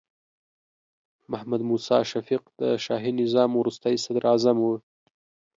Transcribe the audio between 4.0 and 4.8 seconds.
صدراعظم و.